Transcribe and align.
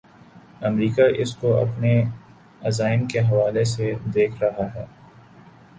امریکہ 0.61 1.01
اس 1.17 1.35
کو 1.35 1.55
اپنے 1.57 1.93
عزائم 2.61 3.05
کے 3.07 3.19
حوالے 3.19 3.63
سے 3.65 3.93
دیکھ 4.13 4.43
رہا 4.43 4.67
ہے۔ 4.75 4.85